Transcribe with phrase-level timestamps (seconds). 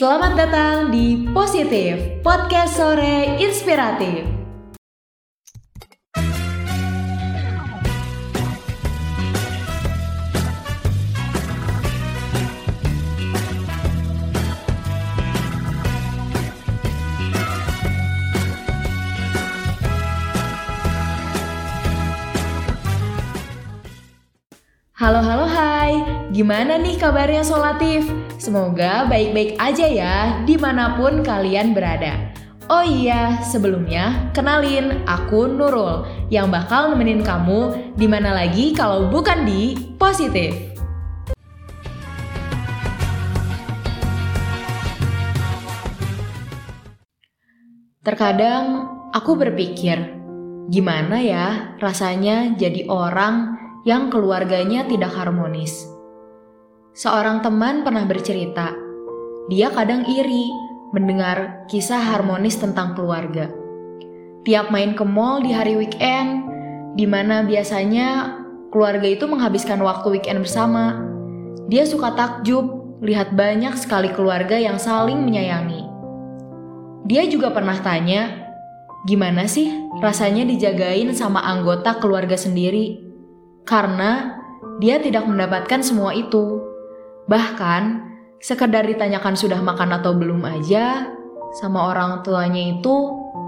[0.00, 4.24] Selamat datang di Positif, podcast sore inspiratif.
[24.96, 25.92] Halo halo hai,
[26.32, 28.19] gimana nih kabarnya Solatif?
[28.40, 32.32] Semoga baik-baik aja ya di mana pun kalian berada.
[32.72, 39.44] Oh iya, sebelumnya kenalin aku Nurul yang bakal nemenin kamu di mana lagi kalau bukan
[39.44, 40.56] di Positif.
[48.00, 50.00] Terkadang aku berpikir,
[50.72, 55.99] gimana ya rasanya jadi orang yang keluarganya tidak harmonis.
[56.94, 58.74] Seorang teman pernah bercerita,
[59.46, 60.50] dia kadang iri
[60.90, 63.46] mendengar kisah harmonis tentang keluarga.
[64.42, 66.46] Tiap main ke mall di hari weekend,
[66.98, 68.38] di mana biasanya
[68.74, 70.98] keluarga itu menghabiskan waktu weekend bersama,
[71.70, 75.86] dia suka takjub lihat banyak sekali keluarga yang saling menyayangi.
[77.06, 78.50] Dia juga pernah tanya,
[79.06, 79.70] gimana sih
[80.02, 83.10] rasanya dijagain sama anggota keluarga sendiri?
[83.70, 84.40] karena
[84.82, 86.58] dia tidak mendapatkan semua itu.
[87.30, 87.82] Bahkan,
[88.42, 91.06] sekedar ditanyakan sudah makan atau belum aja,
[91.62, 92.94] sama orang tuanya itu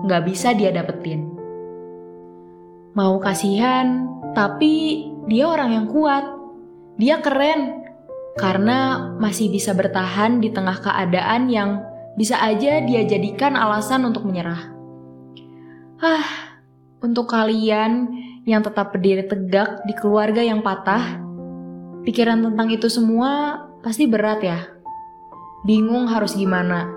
[0.06, 1.34] nggak bisa dia dapetin.
[2.94, 4.06] Mau kasihan,
[4.38, 6.22] tapi dia orang yang kuat.
[6.94, 7.82] Dia keren,
[8.38, 11.82] karena masih bisa bertahan di tengah keadaan yang
[12.14, 14.70] bisa aja dia jadikan alasan untuk menyerah.
[15.98, 16.26] Ah,
[17.02, 18.10] untuk kalian
[18.44, 21.22] yang tetap berdiri tegak di keluarga yang patah,
[22.02, 24.58] pikiran tentang itu semua pasti berat ya.
[25.66, 26.88] Bingung harus gimana.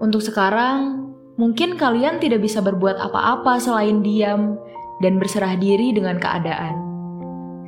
[0.00, 4.56] Untuk sekarang, mungkin kalian tidak bisa berbuat apa-apa selain diam
[5.04, 6.74] dan berserah diri dengan keadaan.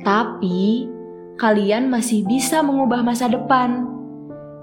[0.01, 0.89] Tapi,
[1.37, 3.85] kalian masih bisa mengubah masa depan.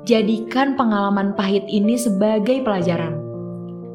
[0.09, 3.21] Jadikan pengalaman pahit ini sebagai pelajaran.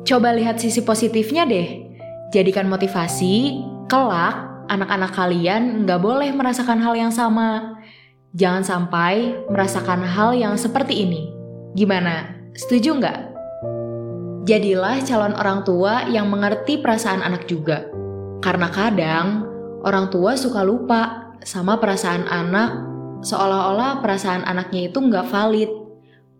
[0.05, 1.81] Coba lihat sisi positifnya deh.
[2.29, 7.77] Jadikan motivasi Kelak, anak-anak kalian nggak boleh merasakan hal yang sama.
[8.35, 11.31] Jangan sampai merasakan hal yang seperti ini.
[11.71, 12.35] Gimana?
[12.51, 13.19] Setuju nggak?
[14.43, 17.87] Jadilah calon orang tua yang mengerti perasaan anak juga.
[18.43, 19.47] Karena kadang
[19.87, 22.75] orang tua suka lupa sama perasaan anak
[23.23, 25.71] seolah-olah perasaan anaknya itu nggak valid.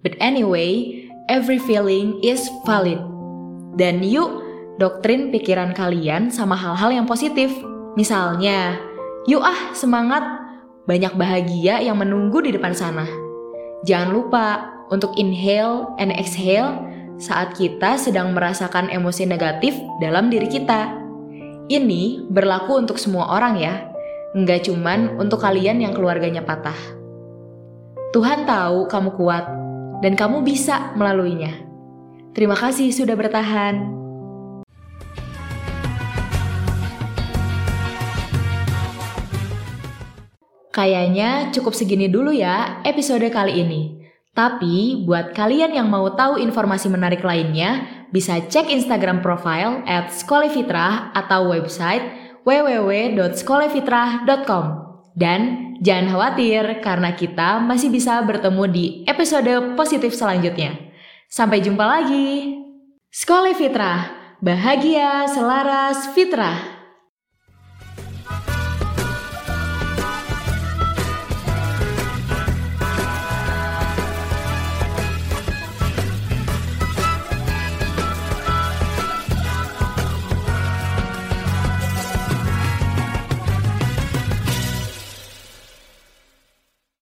[0.04, 3.00] But anyway, every feeling is valid.
[3.80, 4.44] Dan yuk
[4.78, 7.50] doktrin pikiran kalian sama hal-hal yang positif.
[7.98, 8.78] Misalnya,
[9.26, 10.45] yuk ah semangat,
[10.86, 13.06] banyak bahagia yang menunggu di depan sana.
[13.86, 14.46] Jangan lupa
[14.94, 16.78] untuk inhale and exhale
[17.18, 20.94] saat kita sedang merasakan emosi negatif dalam diri kita.
[21.66, 23.90] Ini berlaku untuk semua orang ya,
[24.38, 26.78] nggak cuman untuk kalian yang keluarganya patah.
[28.14, 29.46] Tuhan tahu kamu kuat
[30.06, 31.52] dan kamu bisa melaluinya.
[32.38, 34.05] Terima kasih sudah bertahan.
[40.76, 44.04] Kayaknya cukup segini dulu ya episode kali ini.
[44.36, 51.16] Tapi buat kalian yang mau tahu informasi menarik lainnya, bisa cek Instagram profile at Skolefitra
[51.16, 52.04] atau website
[52.44, 54.66] www.skolefitrah.com.
[55.16, 60.76] Dan jangan khawatir karena kita masih bisa bertemu di episode positif selanjutnya.
[61.32, 62.60] Sampai jumpa lagi.
[63.16, 64.12] Skolefitra,
[64.44, 66.75] bahagia selaras fitrah.